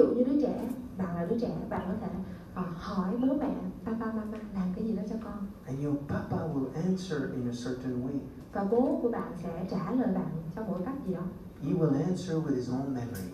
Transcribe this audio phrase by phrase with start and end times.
[0.00, 2.12] dụ như đứa trẻ bạn là đứa trẻ bạn có thể
[2.54, 6.36] ờ, hỏi bố mẹ papa mama làm cái gì đó cho con And your papa
[6.36, 8.18] will answer in a certain way.
[8.52, 11.22] và bố của bạn sẽ trả lời bạn trong một cách gì đó
[11.62, 13.28] He will answer with his own memory.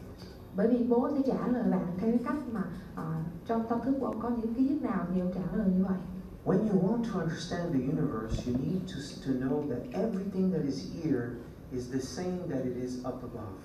[0.56, 2.64] bởi vì bố sẽ trả lời bạn theo cái cách mà
[2.94, 3.12] ờ,
[3.46, 5.84] trong tâm thức của ông có những ký ức nào thì ông trả lời như
[5.84, 5.98] vậy
[6.44, 10.62] When you want to understand the universe, you need to, to know that everything that
[10.62, 11.28] is here
[11.72, 13.56] is the same that it is up above.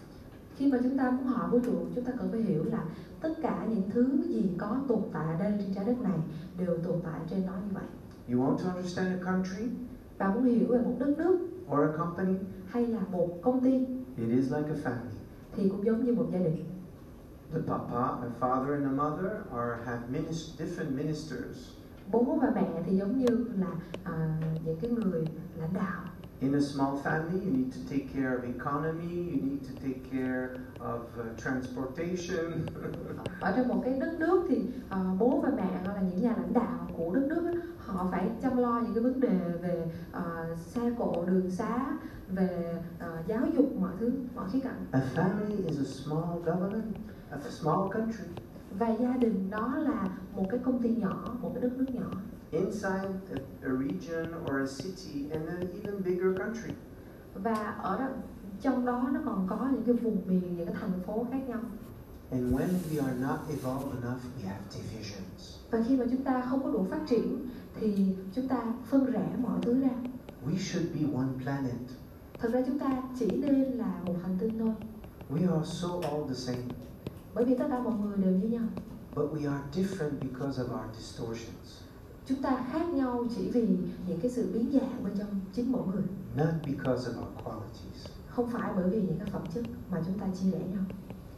[0.55, 2.83] Khi mà chúng ta muốn hỏi vũ trụ chúng ta cần phải hiểu là
[3.21, 6.17] tất cả những thứ gì có tồn tại ở đây trên trái đất này
[6.59, 7.83] đều tồn tại trên nó như vậy
[8.29, 9.63] You want to understand a country
[10.17, 11.39] bạn muốn hiểu về một đất nước
[11.71, 12.33] or a company?
[12.67, 13.71] hay là một công ty
[14.17, 15.15] It is like a family.
[15.55, 16.65] thì cũng giống như một gia đình
[17.53, 21.57] The papa, a father, and a mother are have minis- different ministers.
[22.11, 23.67] bố và mẹ thì giống như là
[24.03, 25.25] à, những cái người
[25.59, 26.01] lãnh đạo
[26.41, 29.13] In a small family, you need to take care of economy.
[29.31, 32.65] You need to take care of uh, transportation.
[33.39, 36.33] ở trong một cái đất nước thì à, bố và mẹ hoặc là những nhà
[36.37, 40.45] lãnh đạo của đất nước họ phải chăm lo những cái vấn đề về à,
[40.57, 41.97] xe cộ đường xá
[42.29, 46.93] về à, giáo dục mọi thứ mọi khía cạnh a family is a small government,
[47.29, 48.23] a small country.
[48.79, 52.11] và gia đình đó là một cái công ty nhỏ một cái đất nước nhỏ
[52.51, 56.73] inside a, a region or a city and an even bigger country.
[57.35, 58.07] và ở đó,
[58.61, 61.59] trong đó nó còn có những cái vùng miền những cái thành phố khác nhau
[62.31, 65.57] And when we are not evolved enough, we have divisions.
[65.71, 69.27] và khi mà chúng ta không có đủ phát triển thì chúng ta phân rẽ
[69.41, 69.89] mọi thứ ra
[70.47, 71.75] We should be one planet.
[72.39, 74.73] thật ra chúng ta chỉ nên là một hành tinh thôi
[75.29, 76.63] We are so all the same,
[77.33, 78.63] bởi vì tất cả mọi người đều như nhau
[79.15, 81.81] but we are different because of our distortions,
[82.25, 83.67] chúng ta khác nhau chỉ vì
[84.07, 86.03] những cái sự biến dạng bên trong chính mỗi người
[86.35, 88.07] not because of our qualities.
[88.29, 90.83] không phải bởi vì những cái phẩm chất mà chúng ta chia rẽ nhau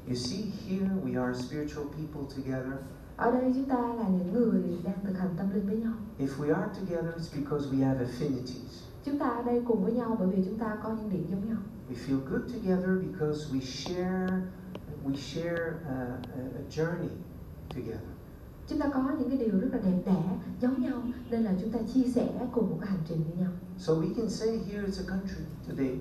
[0.07, 2.73] You see, here we are spiritual people together.
[3.17, 6.27] ở đây chúng ta là những người đang thực hành tâm linh với nhau If
[6.39, 8.83] we are together, it's because we have affinities.
[9.05, 11.47] chúng ta ở đây cùng với nhau bởi vì chúng ta có những điểm giống
[11.49, 11.57] nhau
[11.91, 14.41] We feel good together because we share,
[15.05, 17.09] we share a, a, a journey
[17.75, 18.12] together.
[18.67, 21.71] Chúng ta có những cái điều rất là đẹp đẽ giống nhau nên là chúng
[21.71, 24.85] ta chia sẻ cùng một cái hành trình với nhau So we can say here
[24.85, 25.97] is a country today,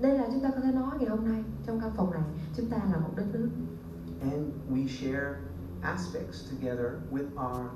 [0.00, 2.22] đây là chúng ta có thể nói ngày hôm nay trong căn phòng này
[2.56, 3.48] chúng ta là một đất nước
[4.20, 5.34] and we share
[5.82, 7.66] aspects together with our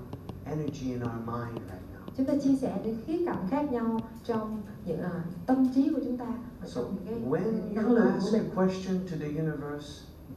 [0.45, 2.13] energy and our mind right now.
[2.17, 6.01] chúng ta chia sẻ những khía cạnh khác nhau trong những à, tâm trí của
[6.05, 6.27] chúng ta
[6.61, 9.17] và So trong những cái when năng you lượng của ask mình a question to
[9.21, 9.89] the universe,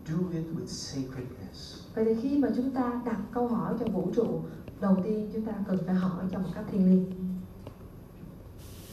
[0.07, 1.74] do it with sacredness.
[1.95, 4.41] Vậy thì khi mà chúng ta đặt câu hỏi cho vũ trụ
[4.81, 7.05] đầu tiên chúng ta cần phải hỏi trong một cách thiêng liêng.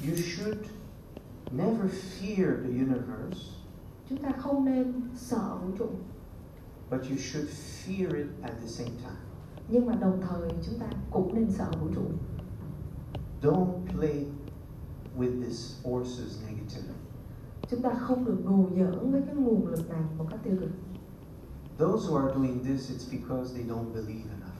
[0.09, 0.59] You should
[1.53, 3.41] never fear the universe,
[4.11, 5.87] chúng ta không nên sợ vũ trụ.
[6.91, 7.49] But you should
[7.87, 9.21] fear it at the same time.
[9.69, 12.03] nhưng mà đồng thời chúng ta cũng nên sợ vũ trụ.
[13.43, 14.27] Don't play
[15.19, 16.95] with these forces negatively.
[17.71, 20.71] chúng ta không được đùa giỡn với cái nguồn lực này một cách tiêu cực
[21.79, 24.53] Those who are doing this, it's because they don't believe enough.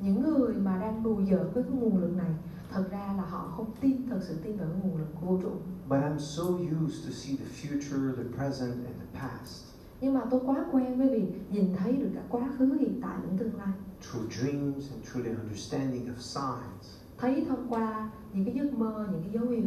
[0.00, 2.30] những người mà đang đùa giỡn với cái nguồn lực này
[2.70, 5.38] thật ra là họ không tin thật sự tin vào cái nguồn lực của vũ
[5.42, 5.50] trụ
[5.88, 6.42] But I'm so
[6.84, 9.64] used to see the future, the present, and the past
[10.00, 13.16] nhưng mà tôi quá quen với việc nhìn thấy được cả quá khứ hiện tại
[13.22, 13.72] lẫn tương lai
[14.02, 16.96] through dreams and through the understanding of signs.
[17.18, 19.66] thấy thông qua những cái giấc mơ những cái dấu hiệu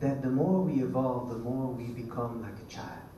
[0.00, 3.09] That the more we evolve, the more we become like a child.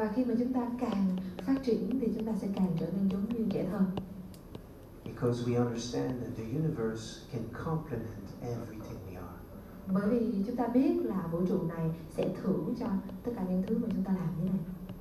[0.00, 1.16] Và khi mà chúng ta càng
[1.46, 3.80] phát triển thì chúng ta sẽ càng trở nên giống như trẻ thơ
[5.04, 9.36] Because we understand that the universe can complement everything we are.
[9.94, 12.86] bởi vì chúng ta biết là vũ trụ này sẽ thưởng cho
[13.24, 14.60] tất cả những thứ mà chúng ta làm như này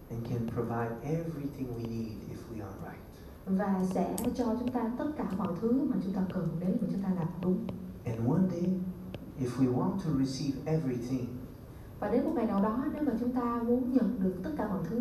[0.09, 3.01] and can provide everything we need if we are right.
[3.45, 6.87] và sẽ cho chúng ta tất cả mọi thứ mà chúng ta cần nếu mà
[6.91, 7.67] chúng ta làm đúng
[8.05, 8.69] And one day,
[9.39, 11.25] if we want to receive everything,
[11.99, 14.67] và đến một ngày nào đó nếu mà chúng ta muốn nhận được tất cả
[14.67, 14.95] mọi thứ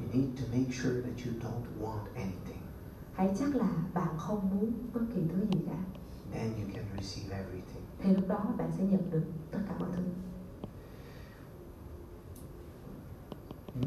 [0.00, 2.60] you need to make sure that you don't want anything.
[3.12, 5.76] hãy chắc là bạn không muốn bất kỳ thứ gì cả
[6.32, 7.82] Then you can receive everything.
[8.02, 10.02] thì lúc đó bạn sẽ nhận được tất cả mọi thứ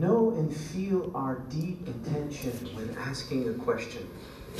[0.01, 4.03] Know and feel our deep intention when asking a question.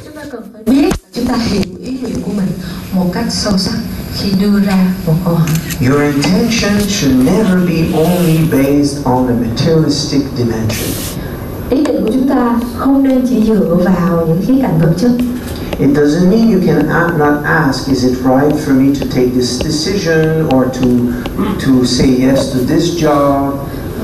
[0.06, 2.48] chúng ta cần phải biết chúng ta hiểu ý nguyện của mình
[2.96, 3.78] một cách sâu sắc
[4.16, 4.78] khi đưa ra
[5.08, 5.48] một câu hỏi
[5.90, 10.90] Your intention should never be only based on a materialistic dimension.
[11.70, 15.12] ý định của chúng ta không nên chỉ dựa vào những khía cạnh vật chất
[15.80, 16.88] It doesn't mean you can
[17.18, 20.88] not ask, is it right for me to take this decision or to,
[21.66, 23.52] to say yes to this job?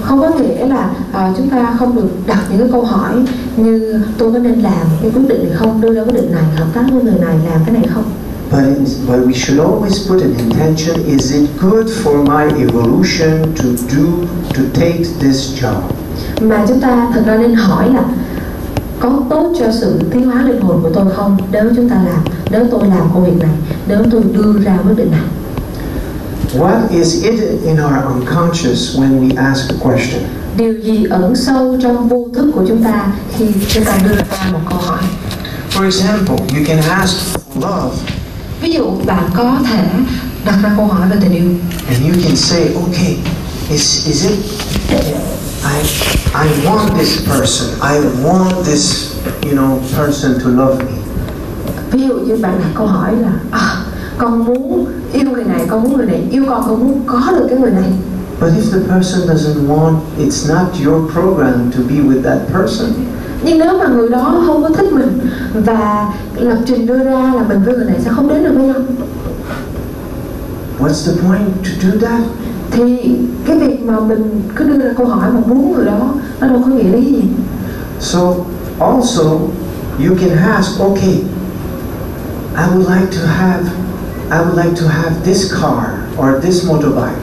[0.03, 3.13] không có nghĩa là à, chúng ta không được đặt những cái câu hỏi
[3.57, 6.43] như tôi có nên làm cái quyết định này không đưa ra quyết định này
[6.55, 8.03] hợp tác với người này làm cái này không
[8.51, 8.65] But,
[9.07, 14.27] but we should always put an intention is it good for my evolution to do,
[14.55, 15.81] to take this job?
[16.41, 18.03] mà chúng ta thật ra nên hỏi là
[18.99, 22.23] có tốt cho sự tiến hóa linh hồn của tôi không nếu chúng ta làm
[22.51, 23.55] nếu tôi làm công việc này
[23.87, 25.21] nếu tôi đưa ra quyết định này
[26.57, 30.21] What is it in our unconscious when we ask a question?
[30.57, 33.07] điều gì ẩn sâu trong vô thức của chúng ta
[33.37, 34.99] khi chúng ta đưa ra một câu hỏi
[35.71, 37.15] For example, you can ask
[37.55, 38.18] love
[38.61, 39.83] ví dụ bạn có thể
[40.45, 41.49] đặt ra câu hỏi về tình yêu
[41.87, 43.17] and you can say, okay,
[43.71, 44.39] is, is it,
[45.63, 45.81] I,
[46.33, 49.13] I want this person, I want this,
[49.43, 50.91] you know, person to love me.
[51.91, 53.83] ví dụ như bạn đặt câu hỏi là à,
[54.17, 57.45] con muốn yêu người này con muốn người này yêu con con muốn có được
[57.49, 57.91] cái người này
[58.41, 62.89] But if the person doesn't want, it's not your program to be with that person.
[63.43, 65.19] Nhưng nếu mà người đó không có thích mình
[65.53, 68.65] và lập trình đưa ra là mình với người này sẽ không đến được với
[68.65, 68.75] nhau
[70.79, 72.21] What's the point to do that?
[72.71, 73.15] thì
[73.45, 76.61] cái việc mà mình cứ đưa ra câu hỏi mà muốn người đó nó đâu
[76.65, 77.23] có nghĩa lý gì
[77.99, 78.19] So
[78.79, 79.23] also
[80.07, 81.23] you can ask, okay,
[82.55, 83.63] I would like to have
[84.31, 85.83] I would like to have this car
[86.19, 87.19] or this motorbike.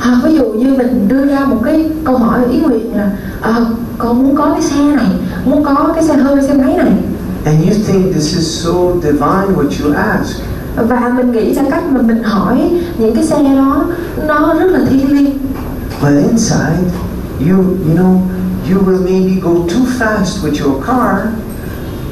[0.00, 3.10] hoặc ví dụ như mình đưa ra một cái câu hỏi ý nguyện là
[3.40, 3.66] ờ
[3.98, 5.06] con muốn có cái xe này
[5.44, 6.92] muốn có cái xe hơi xe máy này.
[7.44, 8.72] And you think this is so
[9.02, 10.36] divine what you ask.
[10.76, 13.84] và mình nghĩ ra cách mà mình hỏi những cái xe đó
[14.26, 15.38] nó rất là thiêng liêng.
[16.02, 16.78] But inside
[17.40, 18.18] you you know
[18.70, 21.26] you will maybe go too fast with your car.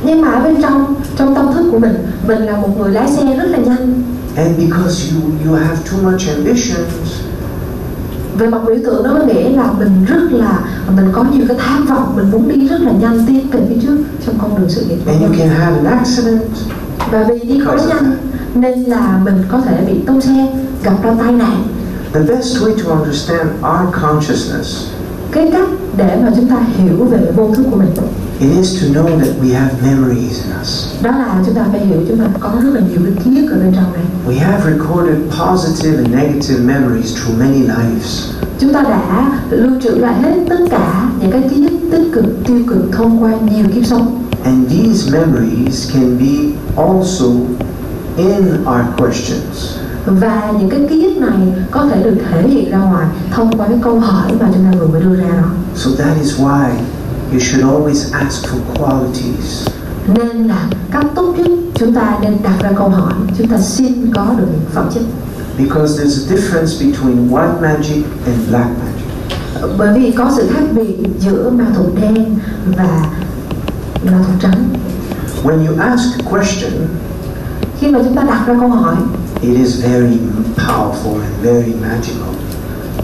[0.03, 1.94] Nhưng mà ở bên trong trong tâm thức của mình
[2.27, 4.03] mình là một người lái xe rất là nhanh.
[4.37, 6.88] And because you you have too much ambitions
[8.41, 10.61] về mặt biểu tượng đó có nghĩa là mình rất là
[10.97, 13.77] mình có nhiều cái tham vọng mình muốn đi rất là nhanh tiến về phía
[13.83, 13.97] trước
[14.27, 16.43] trong con đường sự nghiệp and you can have an accident.
[17.11, 18.17] Và vì đi quá nhanh
[18.55, 20.47] nên là mình có thể bị tông xe
[20.83, 21.63] gặp ra tai nạn.
[22.13, 24.87] The best way to understand our consciousness
[25.33, 27.89] cái cách để mà chúng ta hiểu về vô thức của mình
[28.41, 30.87] it is to know that we have memories in us.
[31.03, 33.51] đó là chúng ta phải hiểu chúng ta có rất là nhiều cái ký ức
[33.53, 38.29] ở bên trong này We have recorded positive and negative memories through many lives.
[38.59, 42.25] chúng ta đã lưu trữ lại hết tất cả những cái ký ức tích cực
[42.47, 47.27] tiêu cực thông qua nhiều kiếp sống And these memories can be also
[48.17, 49.77] in our questions.
[50.07, 51.39] và những cái ký ức này
[51.71, 54.79] có thể được thể hiện ra ngoài thông qua cái câu hỏi mà chúng ta
[54.79, 56.71] vừa mới đưa ra đó So that is why
[57.32, 59.67] you should always ask for qualities.
[60.15, 64.12] nên là cách tốt nhất chúng ta nên đặt ra câu hỏi chúng ta xin
[64.15, 65.03] có được những phẩm chất
[65.59, 69.06] Because there's a difference between white magic and black magic.
[69.79, 72.38] bởi vì có sự khác biệt giữa ma thuật đen
[72.77, 73.05] và
[74.05, 74.69] ma thuật trắng
[75.44, 76.73] When you ask a question,
[77.81, 78.97] khi mà chúng ta đặt ra câu hỏi
[79.43, 80.19] it is very
[80.56, 82.35] powerful and very magical.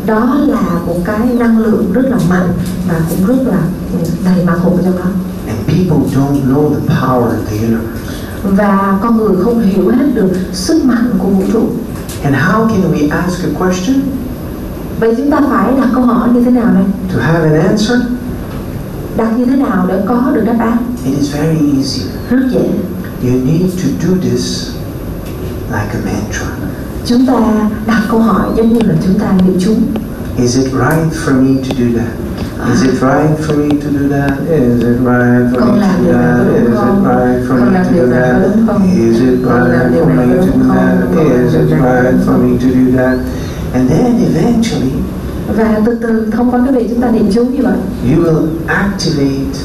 [0.06, 2.48] Đó là một cái năng lượng rất là mạnh
[2.88, 3.58] và cũng rất là
[4.24, 5.04] đầy thuật ở trong đó
[5.46, 7.86] And people don't know the power of the universe.
[8.42, 11.68] và con người không hiểu hết được sức mạnh của vũ trụ
[12.24, 14.00] And how can we ask a question
[15.00, 17.98] vậy chúng ta phải đặt câu hỏi như thế nào đây to have an answer?
[19.16, 22.02] đặt như thế nào để có được đáp án It is very easy.
[22.30, 22.60] rất dễ
[23.22, 24.68] You need to do this
[25.70, 26.46] like a mantra.
[27.06, 29.72] Chúng ta đặt câu hỏi giống như là chúng ta niệm chú
[30.38, 32.10] Is it right for me to do that?
[32.72, 34.32] Is it right for me to do that?
[34.48, 36.46] Is it right for me to do that?
[36.56, 38.36] Is it right for me to do that?
[38.96, 41.14] Is it right for me to do that?
[41.16, 43.18] Is it right for me to do that?
[43.74, 44.92] And then eventually
[45.56, 47.78] và từ từ thông qua cái việc chúng ta niệm chú như vậy
[48.10, 49.58] you will activate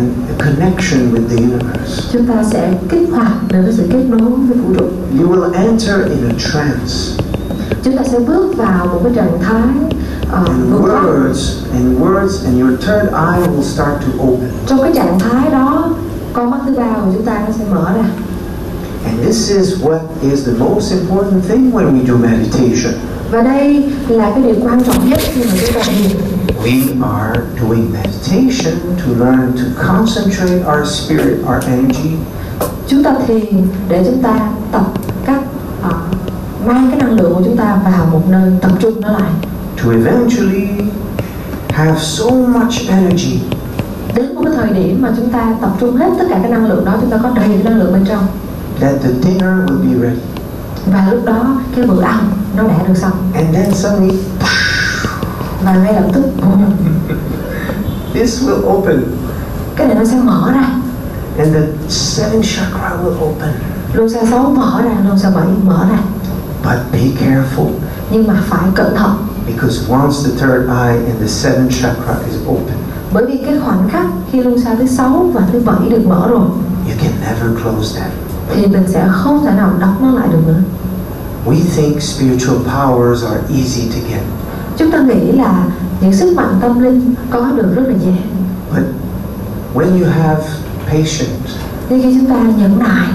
[0.00, 2.02] an, a connection with the universe.
[2.12, 4.86] chúng ta sẽ kích hoạt được cái sự kết nối với vũ trụ
[5.20, 7.22] You will enter in a trance.
[7.84, 9.68] chúng ta sẽ bước vào một cái trạng thái
[10.42, 11.40] uh, And words
[11.72, 14.48] and words and your third eye will start to open.
[14.66, 15.94] trong cái trạng thái đó
[16.32, 18.04] con mắt thứ ba của chúng ta nó sẽ mở ra
[19.06, 22.92] And this is what is the most important thing when we do meditation.
[23.30, 26.10] và đây là cái điều quan trọng nhất khi mà chúng ta thiền
[26.62, 32.16] We are doing meditation to learn to concentrate our spirit, our energy,
[32.86, 34.84] chúng ta thiền để chúng ta tập
[35.24, 35.42] cách
[35.86, 35.94] uh,
[36.66, 39.30] mang cái năng lượng của chúng ta vào một nơi tập trung nó lại.
[39.82, 40.68] To eventually
[41.68, 43.40] have so much energy.
[44.14, 46.66] Đến một cái thời điểm mà chúng ta tập trung hết tất cả cái năng
[46.66, 48.26] lượng đó chúng ta có đầy cái năng lượng bên trong.
[48.80, 50.20] That the dinner will be ready.
[50.86, 53.12] và lúc đó cái bữa ăn nó đã được xong.
[53.34, 54.18] And then suddenly,
[55.64, 56.22] và ngay lập tức.
[56.40, 56.64] Boom,
[58.14, 59.02] this will open,
[59.76, 60.64] cái này nó sẽ mở ra.
[61.38, 63.50] And the seventh chakra will open.
[63.92, 65.98] luân xa sáu mở ra luân xa bảy mở ra.
[66.64, 67.70] But be careful,
[68.10, 69.26] nhưng mà phải cẩn thận.
[69.46, 72.76] Because once the third eye and the seventh chakra is open,
[73.12, 76.28] bởi vì cái khoảnh khắc khi luân xa thứ sáu và thứ bảy được mở
[76.28, 76.40] rồi
[76.86, 78.10] you can never close them.
[78.54, 80.60] thì mình sẽ không thể nào đóng nó lại được nữa.
[81.46, 84.22] We think spiritual powers are easy to get,
[84.80, 85.64] chúng ta nghĩ là
[86.00, 88.12] những sức mạnh tâm linh có được rất là dễ
[88.74, 88.84] but
[89.74, 90.42] when you have
[90.86, 91.50] patience,
[91.88, 93.08] nhưng khi chúng ta nhẫn nại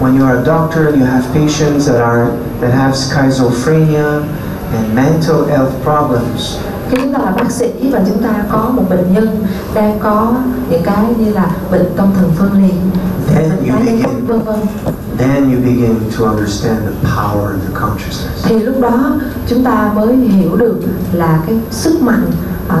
[0.00, 2.26] when you are a doctor, you have patients that are
[2.60, 4.20] that have schizophrenia
[4.74, 6.56] and mental health problems.
[6.90, 10.32] khi chúng ta là bác sĩ và chúng ta có một bệnh nhân đang có
[10.70, 12.74] những cái như là bệnh tâm thần phân liệt
[13.34, 14.56] bệnh tái vân vân
[15.18, 18.44] then you begin to understand the power of the consciousness.
[18.44, 19.12] thì lúc đó
[19.48, 20.80] chúng ta mới hiểu được
[21.12, 22.26] là cái sức mạnh
[22.68, 22.76] à,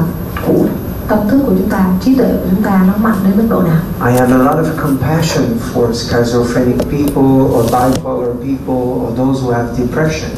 [0.46, 0.64] của
[1.08, 3.62] tâm thức của chúng ta trí tuệ của chúng ta nó mạnh đến mức độ
[3.62, 9.42] nào I have a lot of compassion for schizophrenic people or bipolar people or those
[9.42, 10.30] who have depression.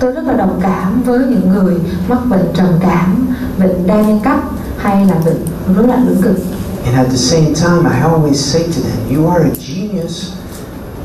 [0.00, 1.74] tôi rất là đồng cảm với những người
[2.08, 3.26] mắc bệnh trầm cảm
[3.58, 4.40] bệnh đa nhân cách
[4.78, 5.46] hay là bệnh
[5.76, 6.36] rối loạn lưỡng cực
[6.86, 10.32] And at the same time, I always say to them, you are a genius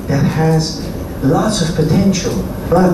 [0.07, 0.81] that has
[1.23, 2.33] lots of potential,
[2.69, 2.91] but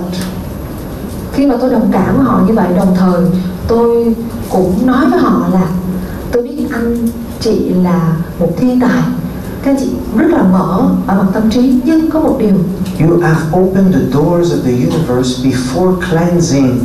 [1.34, 3.22] khi mà tôi đồng cảm với họ như vậy đồng thời
[3.68, 4.16] tôi
[4.50, 5.68] cũng nói với họ là
[6.32, 9.04] tôi biết anh chị là một thiên tài.
[9.64, 12.58] Các anh chị rất là mở ở mặt tâm trí nhưng có một điều.
[13.00, 16.80] you have opened the doors of the universe before cleansing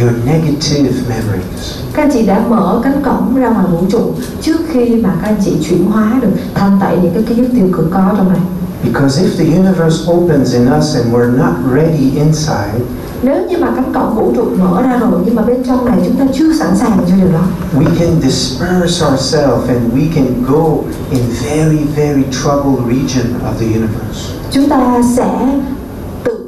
[0.00, 1.74] your negative memories.
[1.92, 5.28] các anh chị đã mở cánh cổng ra ngoài vũ trụ trước khi mà các
[5.28, 8.28] anh chị chuyển hóa được thanh tẩy những cái ký ức tiêu cực có trong
[8.28, 8.40] này
[8.82, 12.82] Because if the universe opens in us and we're not ready inside,
[13.22, 15.98] nếu như mà cánh cổng vũ trụ mở ra rồi nhưng mà bên trong này
[16.04, 17.40] chúng ta chưa sẵn sàng cho điều đó
[17.78, 23.66] we can disperse ourselves and we can go in very, very troubled region of the
[23.66, 24.32] universe.
[24.50, 25.28] chúng ta sẽ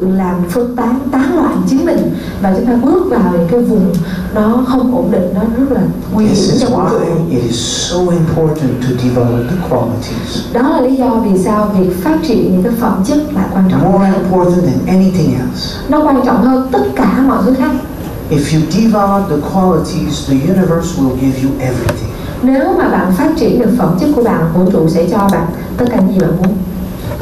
[0.01, 3.61] tự làm phân tán tán loạn chính mình và chúng ta bước vào những cái
[3.61, 3.95] vùng
[4.35, 5.81] nó không ổn định nó rất là
[6.13, 7.57] nguy hiểm cho vũ trụ why it is
[7.91, 10.53] so important to develop the qualities.
[10.53, 13.65] đó là lý do vì sao việc phát triển những cái phẩm chất là quan
[13.71, 15.77] trọng More important than anything else.
[15.89, 17.71] nó quan trọng hơn tất cả mọi thứ khác
[18.31, 22.11] If you develop the qualities, the universe will give you everything.
[22.43, 25.47] nếu mà bạn phát triển được phẩm chất của bạn vũ trụ sẽ cho bạn
[25.77, 26.57] tất cả những gì bạn muốn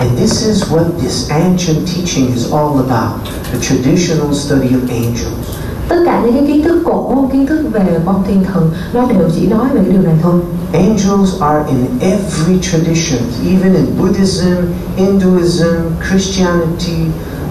[0.02, 5.46] And this is what this ancient teaching is all about the traditional study of angels.
[5.88, 9.30] tất cả những cái kiến thức cổ kiến thức về con thiên thần nó đều
[9.34, 10.40] chỉ nói về cái điều này thôi
[10.72, 14.56] Angels are in every tradition, even in Buddhism,
[14.96, 15.76] Hinduism,
[16.08, 17.06] Christianity,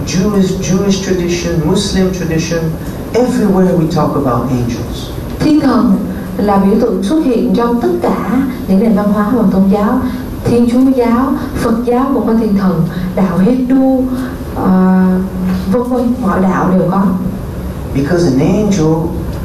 [0.08, 2.60] Jewish, Jewish tradition, Muslim tradition.
[3.14, 5.10] Everywhere we talk about angels.
[5.40, 5.96] thiên thần
[6.38, 10.02] là biểu tượng xuất hiện trong tất cả những nền văn hóa và tôn giáo
[10.46, 12.84] thiên chúa giáo phật giáo cũng có thiên thần
[13.16, 14.04] đạo hindu
[14.56, 15.04] ờ,
[15.72, 17.04] vân vân mọi đạo đều có
[17.96, 18.94] Because an angel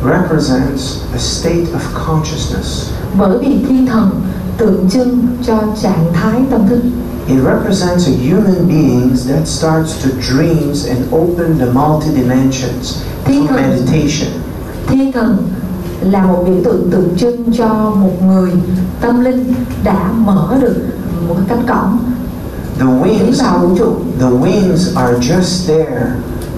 [0.04, 2.90] represents a state of consciousness.
[3.18, 4.20] bởi vì thiên thần
[4.56, 6.80] tượng trưng cho trạng thái tâm thức
[7.28, 13.46] It represents a human beings that starts to dreams and open the multi-dimensions through Thiên
[13.46, 13.56] thần.
[13.56, 14.28] meditation.
[14.88, 15.36] thiên thần
[16.00, 18.50] là một biểu tượng tượng trưng cho một người
[19.00, 20.76] tâm linh đã mở được
[21.28, 21.98] một cái cánh cổng
[22.78, 23.40] The wings,
[24.18, 26.12] the wings are just there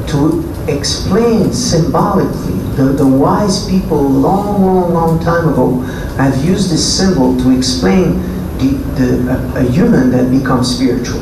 [0.09, 0.19] to
[0.67, 2.59] explain symbolically.
[2.77, 5.69] The, the wise people long, long, long time ago
[6.17, 8.19] have used this symbol to explain
[8.59, 11.21] the, the, a, a human that becomes spiritual.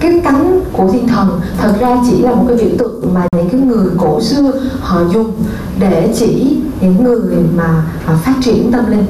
[0.00, 3.48] cái cánh của thiên thần thật ra chỉ là một cái biểu tượng mà những
[3.50, 5.32] cái người cổ xưa họ dùng
[5.78, 9.06] để chỉ những người mà à, phát triển tâm linh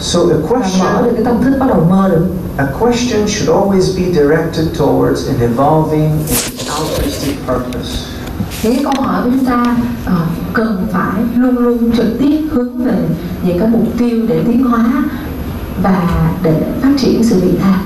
[0.00, 2.26] So a question, được cái tâm thức bắt đầu mơ được
[2.56, 6.10] a question should always be directed towards an evolving
[6.58, 8.04] and altruistic purpose.
[8.62, 12.98] những câu hỏi của chúng ta ờ, cần phải luôn luôn trực tiếp hướng về
[13.42, 15.04] những cái mục tiêu để tiến hóa
[15.82, 17.80] và để phát triển sự vị tha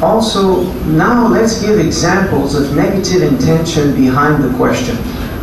[0.00, 0.40] Also,
[0.96, 4.96] now let's give examples of negative intention behind the question.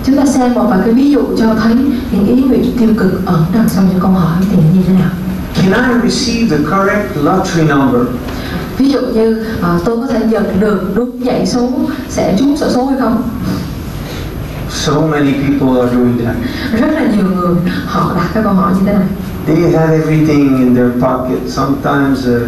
[0.06, 1.76] Chúng ta xem một vài cái ví dụ cho thấy
[2.12, 5.10] những ý nguyện tiêu cực ẩn đằng sau những câu hỏi thì như thế nào
[5.56, 8.02] Can I receive the correct lottery number?
[8.78, 11.70] ví dụ như ờ, tôi có thể nhận được đúng dãy số
[12.10, 13.24] sẽ trúng xổ số hay không
[14.70, 16.36] So many people are doing that.
[16.82, 19.08] rất là nhiều người họ đặt cái câu hỏi như thế này
[19.48, 21.40] They have everything in their pocket.
[21.48, 22.42] Sometimes uh,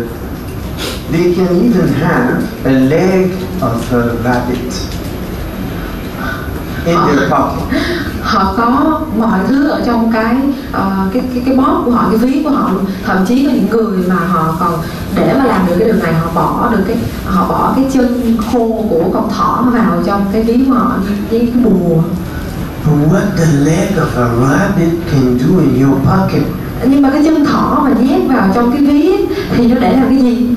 [1.11, 3.27] they can even have a leg
[3.61, 4.73] of a rabbit
[6.95, 7.29] pocket.
[8.21, 10.35] họ có mọi thứ ở trong cái
[10.71, 13.51] ờ, cái cái cái bóp của họ cái ví của họ luôn thậm chí có
[13.51, 14.79] những người mà họ còn
[15.15, 18.37] để mà làm được cái điều này họ bỏ được cái họ bỏ cái chân
[18.51, 20.91] khô của con thỏ vào trong cái ví của họ
[21.31, 22.01] với cái bùa
[22.85, 26.43] But what the leg of a rabbit can do in your pocket,
[26.85, 29.11] nhưng mà cái chân thỏ mà nhét vào trong cái ví
[29.55, 30.47] thì nó để làm cái gì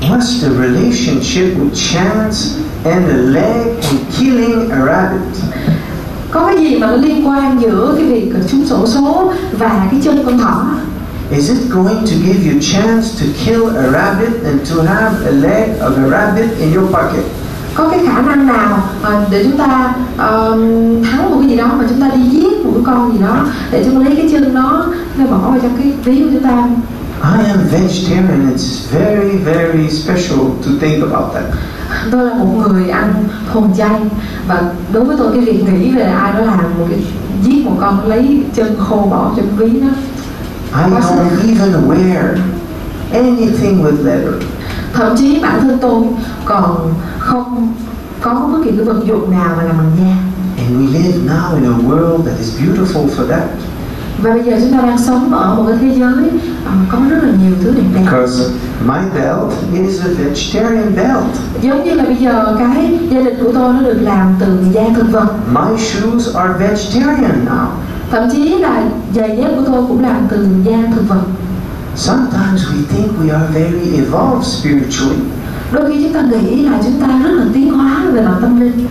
[0.00, 5.69] what's the relationship with chance and the leg and killing a rabbit?
[6.30, 10.00] Có cái gì mà nó liên quan giữa cái việc trúng sổ số và cái
[10.04, 10.64] chân con thỏ
[11.36, 15.30] Is it going to give you chance to kill a rabbit and to have a
[15.30, 17.24] leg of a rabbit in your pocket?
[17.74, 20.50] có cái khả năng nào ờ, để chúng ta ờ,
[21.10, 23.46] thắng một cái gì đó mà chúng ta đi giết một cái con gì đó
[23.70, 26.42] để chúng ta lấy cái chân nó nó bỏ vào trong cái ví của chúng
[26.42, 26.68] ta
[27.22, 28.50] I am vegetarian.
[28.50, 31.44] It's very, very special to think about that.
[32.10, 33.14] Tôi là một người ăn
[33.52, 34.00] thuần chay
[34.48, 36.98] và đối với tôi cái việc nghĩ về ai đó làm một cái
[37.42, 39.88] giết một con lấy chân khô bỏ trong ví đó
[40.72, 42.36] I don't even wear
[43.12, 44.34] anything with leather.
[44.92, 46.02] thậm chí bản thân tôi
[46.44, 47.72] còn không
[48.20, 50.16] có bất kỳ cái vật dụng nào mà làm bằng da
[50.58, 53.48] And we live now in a world that is beautiful for that.
[54.22, 56.30] Và bây giờ chúng ta đang sống ở một cái thế giới
[56.66, 58.42] ờ, có rất là nhiều thứ đẹp đẹp Because
[58.86, 59.52] my belt
[59.86, 61.24] is a vegetarian belt.
[61.62, 64.82] giống như là bây giờ cái gia đình của tôi nó được làm từ da
[64.96, 67.66] thực vật My shoes are vegetarian now.
[68.10, 68.82] thậm chí là
[69.14, 71.22] giày dép của tôi cũng làm từ da thực vật
[71.96, 75.18] Sometimes we think we are very evolved spiritually.
[75.72, 78.60] đôi khi chúng ta nghĩ là chúng ta rất là tiến hóa về mặt tâm
[78.60, 78.86] linh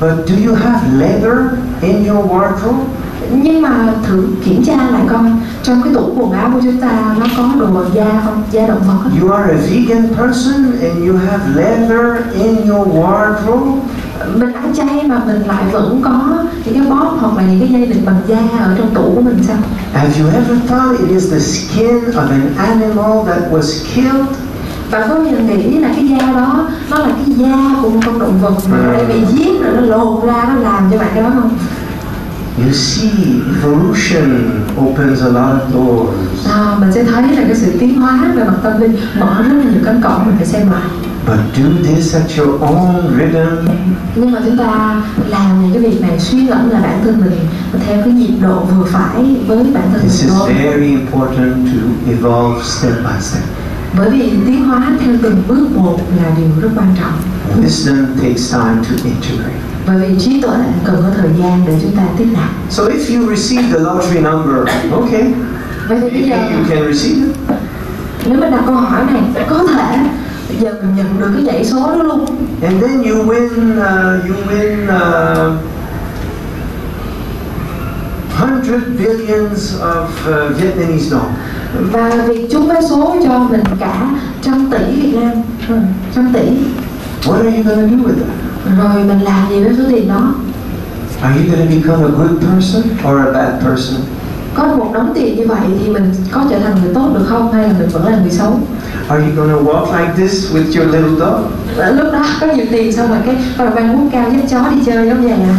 [0.00, 1.38] But do you have leather
[1.82, 2.84] in your wardrobe?
[3.32, 5.20] Nhưng mà thử kiểm tra lại coi
[5.62, 8.82] trong cái tủ quần áo của chúng ta nó có đồ da không da động
[8.86, 9.12] vật không?
[9.20, 13.78] You are a vegan person and you have leather in your wardrobe?
[14.34, 17.68] mình ăn chay mà mình lại vẫn có những cái bóp hoặc là những cái
[17.68, 19.56] dây đựng bằng da ở trong tủ của mình sao
[19.92, 24.28] Have you ever thought it is the skin of an animal that was killed?
[24.90, 28.18] bạn có giờ nghĩ là cái da đó nó là cái da của một con
[28.18, 31.22] động vật mà đã bị giết rồi nó lột ra nó làm cho bạn cái
[31.22, 31.50] đó không
[32.66, 36.46] You see, evolution opens a lot of doors.
[36.50, 39.54] à, mình sẽ thấy là cái sự tiến hóa về mặt tâm linh mở rất
[39.56, 40.82] là nhiều cánh cổng mình phải xem lại
[41.26, 43.68] But do this at your own rhythm.
[44.16, 47.38] nhưng mà chúng ta làm những cái việc này suy ngẫm là bản thân mình
[47.86, 51.66] theo cái nhịp độ vừa phải với bản thân This mình is thôi very important
[51.66, 53.42] to evolve step by step.
[53.98, 57.12] bởi vì tiến hóa theo từng bước một là điều rất quan trọng
[57.64, 59.58] Wisdom takes time to integrate.
[59.88, 63.18] Bởi vì trí tuệ cần có thời gian để chúng ta tiếp nạp So if
[63.20, 65.32] you receive the lottery number, okay,
[65.88, 67.36] vậy thì bây giờ you can receive it.
[68.26, 69.98] nếu mình đặt câu hỏi này có thể
[70.48, 72.26] bây giờ mình nhận được cái dãy số đó luôn
[72.62, 73.48] And then you win,
[73.78, 75.52] uh, you win uh,
[78.40, 81.32] 100 billions of uh, Vietnamese dong.
[81.92, 84.10] và việc trúng vé số cho mình cả
[84.42, 85.32] trăm tỷ Việt Nam
[85.68, 85.74] ừ,
[86.14, 86.40] trăm tỷ
[87.24, 88.47] What are you to do with that?
[88.78, 90.34] Rồi mình làm gì với số tiền đó
[91.22, 94.00] Are you going to become a good person or a bad person?
[94.54, 97.52] có một đống tiền như vậy thì mình có trở thành người tốt được không
[97.52, 98.60] hay là mình vẫn là người xấu
[99.08, 101.52] Are you going to walk like this with your little dog?
[101.96, 104.76] Lúc đó có nhiều tiền xong rồi cái rồi bạn muốn cao dắt chó đi
[104.86, 105.54] chơi giống vậy à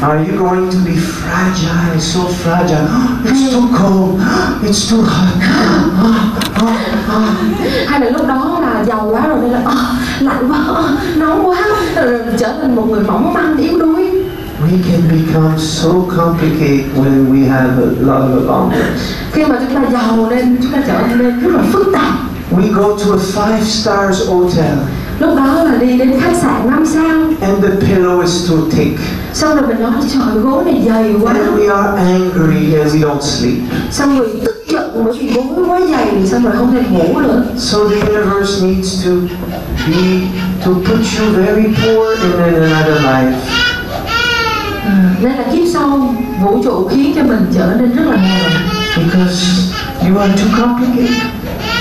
[0.00, 2.88] Are you going to be fragile, so fragile?
[3.24, 4.20] It's too cold.
[4.62, 6.44] It's too hot.
[7.86, 9.76] hay là lúc đó là giàu quá rồi nên là "Ờ,
[10.20, 10.84] lạnh quá ờ,
[11.16, 11.56] nóng quá
[11.96, 14.04] rồi trở thành một người mỏng manh yếu đuối
[14.62, 19.00] We can become so complicated when we have a lot of abundance.
[19.32, 22.12] khi mà chúng ta giàu lên chúng ta trở nên rất là phức tạp
[22.56, 24.78] We go to a five stars hotel
[25.20, 28.98] lúc đó là đi đến khách sạn năm sao and the pillow is too thick.
[29.32, 33.00] xong rồi mình nói trời gối này dày quá And we are angry and we
[33.00, 33.58] don't sleep.
[33.90, 34.28] xong rồi
[34.78, 38.66] giận bởi vì gối quá dày xong rồi không thể ngủ nữa So the universe
[38.66, 39.10] needs to
[39.86, 40.20] be
[40.64, 43.32] to put you very poor in another life.
[44.84, 44.90] Ừ,
[45.22, 48.50] nên là kiếp sau vũ trụ khiến cho mình trở nên rất là nghèo
[49.04, 49.46] Because
[50.08, 51.16] you are too complicated.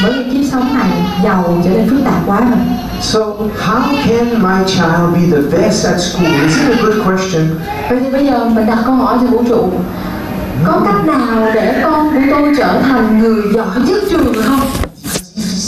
[0.03, 0.89] bởi vì kiếp sống này
[1.23, 2.59] giàu trở nên phức tạp quá rồi
[3.01, 3.19] So
[3.65, 6.31] how can my child be the best at school?
[6.45, 7.43] Is it a good question?
[7.89, 9.69] vậy thì bây giờ mình đặt câu hỏi cho vũ trụ
[10.65, 14.59] có cách nào để con của tôi trở thành người giỏi nhất trường không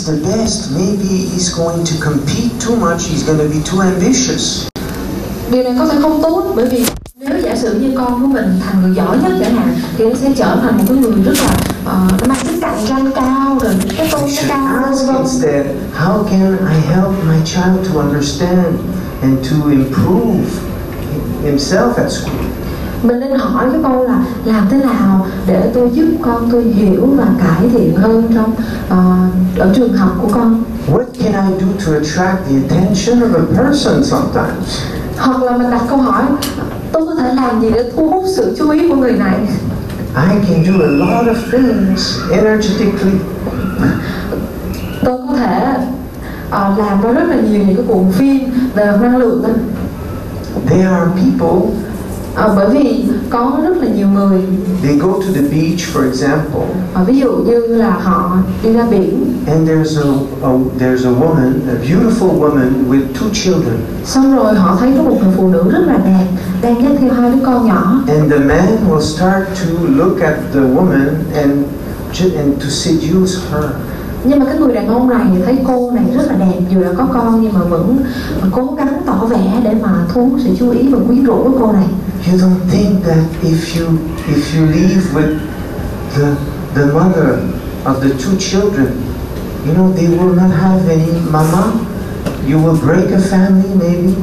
[0.10, 3.02] the best, maybe he's going to compete too much.
[3.02, 4.68] He's going to be too ambitious.
[5.52, 8.60] điều này có thể không tốt bởi vì nếu giả sử như con của mình
[8.66, 11.34] thành người giỏi nhất chẳng hạn thì nó sẽ trở thành một cái người rất
[11.44, 15.66] là ờ, nó mang tính cạnh tranh cao rồi cái tôi nó cao vân instead,
[16.00, 18.76] how can I help my child to understand
[19.22, 20.46] and to improve
[21.44, 22.49] himself at school?
[23.04, 27.06] Mình nên hỏi cái câu là làm thế nào để tôi giúp con tôi hiểu
[27.18, 28.52] và cải thiện hơn trong
[28.88, 33.36] uh, ở trường học của con What can I do to attract the attention of
[33.36, 34.82] a person sometimes?
[35.18, 36.24] hoặc là mình đặt câu hỏi
[36.92, 39.36] tôi có thể làm gì để thu hút sự chú ý của người này
[40.16, 43.20] I can do a lot of things energetically.
[45.04, 45.76] tôi có thể
[46.48, 48.40] uh, làm ra rất là nhiều những cái cuộn phim
[48.76, 49.44] về năng lượng.
[50.70, 51.72] There are people,
[52.36, 54.42] Ờ, bởi vì có rất là nhiều người.
[54.84, 56.62] They go to the beach, for example,
[56.94, 59.34] ờ, ví dụ như là họ đi ra biển.
[59.48, 60.10] And there's a,
[60.44, 65.04] a there's a woman, a beautiful woman with two children, xong rồi họ thấy có
[65.04, 66.28] một người phụ nữ rất là đẹp
[66.62, 68.02] đang dắt theo hai đứa con nhỏ.
[68.08, 71.52] And the man will start to look at the woman and
[72.38, 73.64] and to seduce her
[74.24, 76.90] nhưng mà cái người đàn ông này thấy cô này rất là đẹp dù đã
[76.98, 77.98] có con nhưng mà vẫn
[78.52, 81.60] cố gắng tỏ vẻ để mà thu hút sự chú ý và quyến rũ của
[81.60, 81.88] cô này
[82.32, 83.88] You don't think that if you
[84.28, 85.38] if you live with
[86.16, 86.36] the
[86.76, 87.40] the mother
[87.86, 88.88] of the two children,
[89.66, 91.72] you know they will not have any mama.
[92.48, 94.14] You will break a family maybe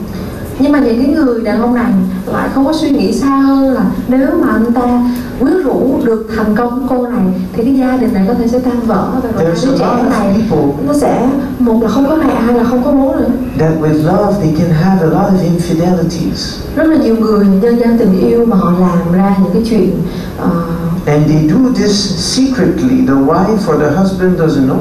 [0.58, 1.92] nhưng mà những cái người đàn ông này
[2.26, 5.02] lại không có suy nghĩ xa hơn là nếu mà anh ta
[5.40, 8.58] quyến rũ được thành công cô này thì cái gia đình này có thể sẽ
[8.58, 10.42] tan vỡ và rồi đứa a trẻ này
[10.86, 14.04] nó sẽ một là không có mẹ hai là không có bố nữa that with
[14.06, 16.58] love they can have a lot of infidelities.
[16.76, 19.90] rất là nhiều người nhân gian tình yêu mà họ làm ra những cái chuyện
[20.38, 20.50] ờ,
[21.06, 23.06] And they do this secretly.
[23.06, 24.80] The wife or the husband doesn't know.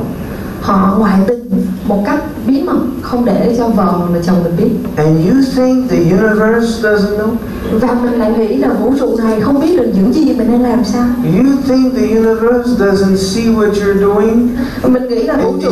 [0.61, 4.89] họ ngoại tình một cách bí mật không để cho vợ và chồng mình biết.
[4.95, 7.35] And you think the universe doesn't know?
[7.71, 10.61] và mình lại nghĩ là vũ trụ này không biết được những gì mình nên
[10.61, 11.05] làm sao.
[11.23, 14.49] You think the universe doesn't see what you're doing?
[14.87, 15.71] Mình nghĩ là vũ trụ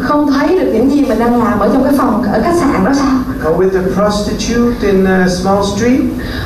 [0.00, 2.84] không thấy được những gì mình đang làm ở trong cái phòng ở khách sạn
[2.84, 3.18] đó sao?
[3.50, 6.00] Or with a prostitute in a small street.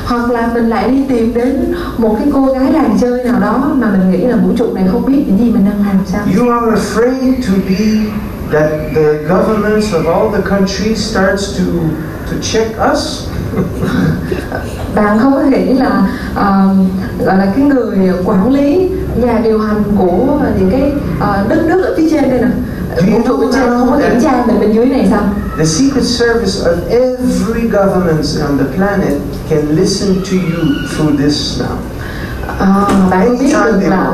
[0.05, 3.71] hoặc là mình lại đi tìm đến một cái cô gái làng chơi nào đó
[3.75, 6.21] mà mình nghĩ là vũ trụ này không biết những gì mình đang làm sao.
[6.39, 8.11] You are afraid to be
[8.53, 11.63] that the governments of all the countries starts to
[12.29, 13.27] to check us.
[14.95, 16.75] bạn không có nghĩ là ờ,
[17.25, 21.81] gọi là cái người quản lý nhà điều hành của những cái ờ, đất nước
[21.83, 22.47] ở phía trên đây nè
[23.11, 25.21] vũ trụ bên trên không có kiểm tra mình bên dưới này sao
[25.57, 29.13] The Secret Service of every government on the planet
[29.49, 30.63] can listen to you
[30.95, 31.75] through this now.
[32.59, 34.13] À, bạn biết được là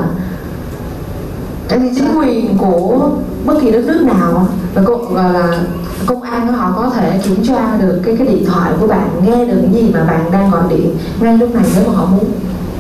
[1.70, 3.10] chính quyền của
[3.46, 5.60] bất kỳ đất nước nào và cô gọi là
[6.06, 9.10] công an của họ có thể kiểm tra được cái cái điện thoại của bạn
[9.26, 12.06] nghe được những gì mà bạn đang gọi điện ngay lúc này nếu mà họ
[12.06, 12.26] muốn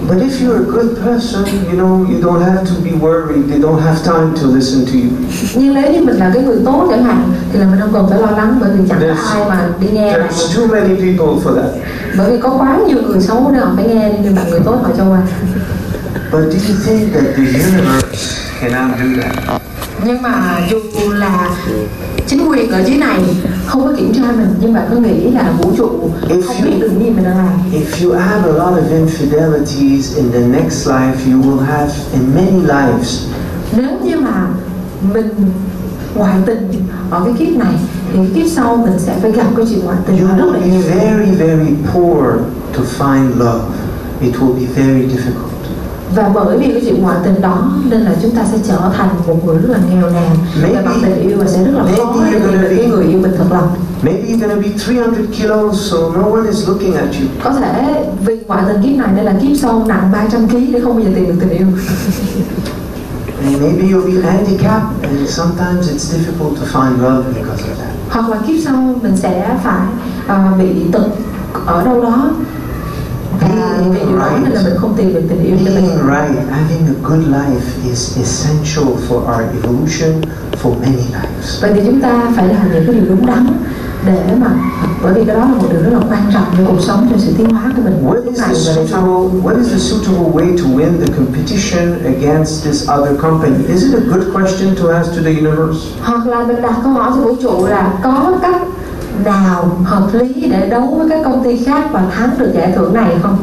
[0.09, 3.49] But if you're a good person, you know, you don't have to be worried.
[3.49, 5.09] They don't have time to listen to you.
[5.55, 8.07] nhưng nếu như mình là cái người tốt chẳng hạn thì là mình không cần
[8.09, 10.95] phải lo lắng bởi vì chẳng có There's- ai mà đi nghe There's too many
[10.95, 11.71] people for that.
[12.17, 14.75] bởi vì có quá nhiều người xấu nên họ phải nghe nên bạn người tốt
[14.83, 15.21] họ cho qua
[16.31, 18.38] But do you think that the universe
[18.69, 19.61] cannot do that?
[20.05, 21.49] nhưng mà dù là
[22.27, 23.19] chính quyền ở dưới này
[23.65, 26.11] không có kiểm tra mình nhưng bạn có nghĩ là vũ trụ
[26.47, 30.31] không biết được gì mình đang làm If you have a lot of infidelities in
[30.31, 33.23] the next life, you will have in many lives.
[33.77, 34.47] nếu như mà
[35.13, 35.29] mình
[36.15, 36.71] ngoại tình
[37.09, 37.73] ở cái kiếp này
[38.13, 41.31] thì kiếp sau mình sẽ phải gặp cái chuyện ngoại tình You will be very,
[41.31, 42.23] very poor
[42.77, 43.63] to find love.
[44.21, 45.48] It will be very difficult.
[46.15, 49.09] Và bởi vì cái chuyện ngoại tình đó nên là chúng ta sẽ trở thành
[49.27, 51.83] một người rất là nghèo nàn về Maybe- mặt tình yêu và sẽ rất là
[51.97, 53.67] khó để tìm gonna được cái người yêu mình thật lòng
[54.03, 57.27] Maybe you're going to be 300 kilos, so no one is looking at you.
[57.43, 60.79] có thể vì ngoại tình kiếp này nên là kiếp sau nặng 300 kg để
[60.83, 61.67] không bao giờ tìm được tình yêu
[63.43, 67.93] And maybe you'll be handicapped, and sometimes it's difficult to find love because of that.
[68.09, 69.87] hoặc là kiếp sau mình sẽ phải
[70.27, 71.03] à, bị tật
[71.65, 72.58] ở đâu đó và
[73.93, 76.87] vì điều đó nên là mình không tìm được tình yêu cho mình right, having
[76.87, 80.21] a good life is essential for our evolution
[80.63, 81.61] for many lives.
[81.61, 83.47] vậy thì chúng ta phải làm những cái điều đúng đắn
[84.05, 84.47] để mà
[85.03, 87.15] bởi vì cái đó là một điều rất là quan trọng cho cuộc sống cho
[87.19, 90.63] sự tiến hóa của mình What is the suitable what is the suitable way to
[90.77, 93.73] win the competition against this other company?
[93.73, 95.79] Is it a good question to ask to the universe?
[96.03, 98.61] hoặc là mình đặt câu hỏi cho vũ trụ là có cách
[99.25, 102.93] nào hợp lý để đấu với các công ty khác và thắng được giải thưởng
[102.93, 103.37] này không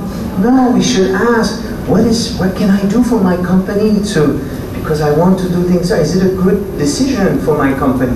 [0.45, 1.51] No, we should ask
[1.89, 4.21] what is what can I do for my company to
[4.75, 5.93] because I want to do things.
[5.93, 8.13] Is it a good decision for my company?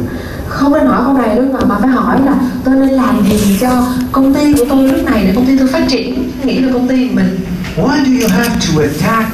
[0.50, 3.58] không nên hỏi câu này đúng không mà phải hỏi là tôi nên làm gì
[3.60, 3.68] cho
[4.12, 6.88] công ty của tôi lúc này để công ty tôi phát triển nghĩ là công
[6.88, 7.38] ty mình
[7.76, 9.28] Why do you have to attack?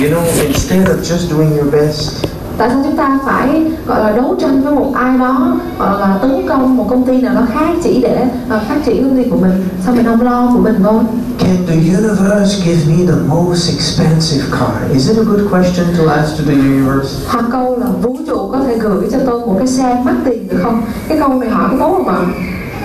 [0.00, 2.26] You know, instead of just doing your best.
[2.58, 6.18] Tại sao chúng ta phải gọi là đấu tranh với một ai đó gọi là
[6.22, 9.30] tấn công một công ty nào đó khác chỉ để uh, phát triển công ty
[9.30, 11.02] của mình sao mình không lo của mình thôi
[11.38, 14.92] Can the universe give me the most expensive car?
[14.92, 17.08] Is it a good question to ask to the universe?
[17.28, 20.48] hoặc câu là vũ trụ có thể gửi cho tôi một cái xe mắc tiền
[20.48, 22.20] được không cái câu này hỏi có tốt không ạ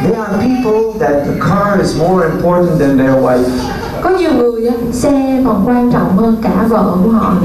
[0.04, 3.44] There are people that the car is more important than their wife.
[4.02, 7.36] có nhiều người xe còn quan trọng hơn cả vợ của họ.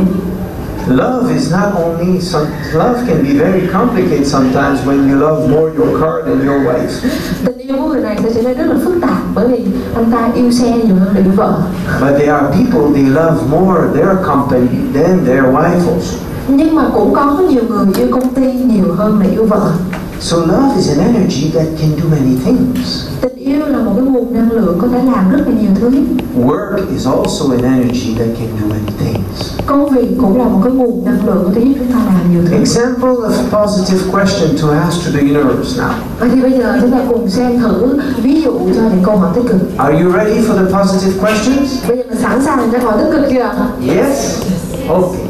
[0.88, 5.70] Love is not only some love can be very complicated sometimes when you love more
[5.77, 6.90] your car than your wife.
[7.44, 10.11] tình yêu của người này sẽ trở nên rất là phức tạp bởi vì anh
[10.12, 11.62] ta yêu xe nhiều hơn là yêu vợ
[12.01, 16.16] But there are people they love more their company than their wife also.
[16.48, 19.70] nhưng mà cũng có nhiều người yêu công ty nhiều hơn là yêu vợ
[20.20, 23.09] So love is an energy that can do many things.
[23.20, 23.66] tình yêu
[24.19, 25.91] nguồn năng lượng có thể làm rất là nhiều thứ
[26.47, 29.53] Work is also an energy that can do many things.
[29.67, 32.33] công việc cũng là một cái nguồn năng lượng có thể giúp chúng ta làm
[32.33, 35.93] nhiều thứ Example of positive question to ask to the universe now.
[36.21, 39.31] vậy thì bây giờ chúng ta cùng xem thử ví dụ cho những câu hỏi
[39.35, 41.89] tích cực Are you ready for the positive questions?
[41.89, 43.53] bây giờ mình sẵn sàng cho hỏi tích cực chưa
[43.95, 44.43] Yes?
[44.89, 45.21] Okay.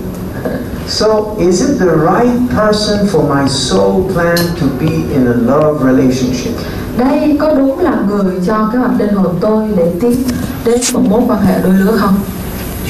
[0.89, 5.85] So, is it the right person for my soul plan to be in a love
[5.85, 6.53] relationship?
[6.99, 10.23] đây có đúng là người cho kế hoạch linh hồn tôi để tiến
[10.65, 12.15] đến một mối quan hệ đôi lứa không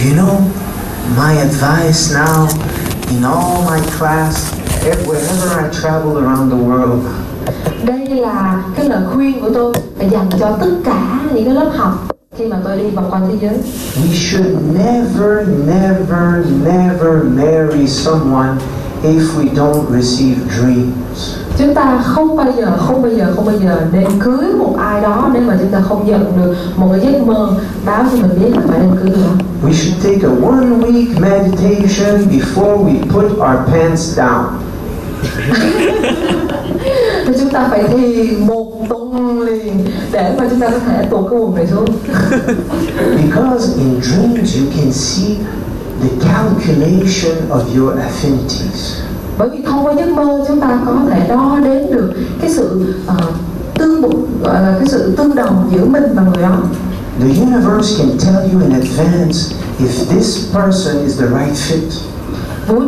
[0.05, 0.41] You know,
[1.17, 2.47] my advice now
[3.11, 4.55] in all my class,
[5.07, 7.01] wherever I travel around the world,
[7.85, 9.75] đây là cái lời khuyên của tôi
[10.11, 13.35] dành cho tất cả những cái lớp học khi mà tôi đi vòng quanh thế
[13.41, 13.55] giới
[13.97, 18.59] we should never, never, never marry someone
[19.03, 21.37] if we don't receive dreams.
[21.59, 25.01] chúng ta không bao giờ không bao giờ không bao giờ nên cưới một ai
[25.01, 27.51] đó nếu mà chúng ta không nhận được một cái giấc mơ
[27.87, 31.21] báo cho mình biết là phải nên cưới đó We should take a one week
[31.21, 34.45] meditation before we put our pants down.
[37.41, 39.09] chúng ta phải thiền một tuần
[39.59, 41.85] liền để mà chúng ta có thể tuột cái quần này xuống
[43.23, 45.37] Because in dreams you can see
[46.03, 48.95] the calculation of your affinities.
[49.39, 52.95] bởi vì thông qua giấc mơ chúng ta có thể đo đếm được cái sự
[53.09, 53.35] uh,
[53.79, 56.63] tương bụng gọi là cái sự tương đồng giữa mình và người đó
[57.21, 59.39] The universe can tell you in advance
[59.81, 61.91] if this person is the right fit.
[62.69, 62.87] vũ trụ